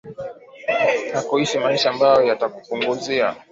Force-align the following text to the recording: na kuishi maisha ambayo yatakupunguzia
na 1.13 1.21
kuishi 1.21 1.59
maisha 1.59 1.89
ambayo 1.89 2.23
yatakupunguzia 2.25 3.35